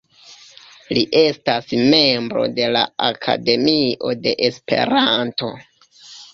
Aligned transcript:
Li 0.97 1.03
estas 1.19 1.67
membro 1.91 2.47
de 2.61 2.71
la 2.77 2.83
Akademio 3.11 4.17
de 4.25 4.37
Esperanto. 4.51 5.55